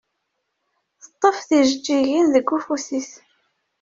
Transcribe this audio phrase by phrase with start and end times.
[1.01, 3.11] Teṭṭef tijeǧǧigin deg ufus-is.